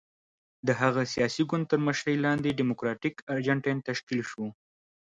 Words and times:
د 0.67 0.69
هغه 0.81 1.01
سیاسي 1.13 1.43
ګوند 1.49 1.65
تر 1.71 1.79
مشرۍ 1.87 2.15
لاندې 2.25 2.57
ډیموکراتیک 2.59 3.15
ارجنټاین 3.33 3.77
تشکیل 3.89 4.21
شو. 4.31 4.45